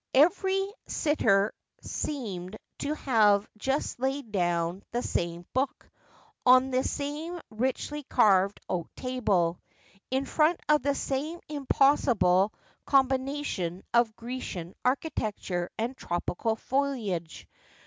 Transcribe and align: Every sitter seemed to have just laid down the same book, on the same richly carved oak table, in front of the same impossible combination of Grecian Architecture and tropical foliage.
Every 0.15 0.67
sitter 0.87 1.53
seemed 1.83 2.57
to 2.79 2.95
have 2.95 3.47
just 3.59 3.99
laid 3.99 4.31
down 4.31 4.81
the 4.91 5.03
same 5.03 5.45
book, 5.53 5.87
on 6.43 6.71
the 6.71 6.83
same 6.83 7.39
richly 7.51 8.01
carved 8.01 8.59
oak 8.67 8.89
table, 8.95 9.59
in 10.09 10.25
front 10.25 10.59
of 10.67 10.81
the 10.81 10.95
same 10.95 11.39
impossible 11.49 12.51
combination 12.83 13.83
of 13.93 14.15
Grecian 14.15 14.73
Architecture 14.83 15.69
and 15.77 15.95
tropical 15.95 16.55
foliage. 16.55 17.47